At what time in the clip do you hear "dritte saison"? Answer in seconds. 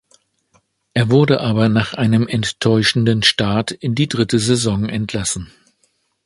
4.09-4.89